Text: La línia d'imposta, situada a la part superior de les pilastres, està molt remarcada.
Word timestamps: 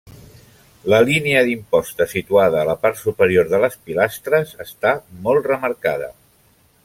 La 0.93 0.99
línia 1.09 1.43
d'imposta, 1.49 2.07
situada 2.13 2.59
a 2.61 2.65
la 2.71 2.77
part 2.85 2.99
superior 3.03 3.53
de 3.53 3.59
les 3.67 3.77
pilastres, 3.89 4.57
està 4.67 4.95
molt 5.27 5.51
remarcada. 5.55 6.09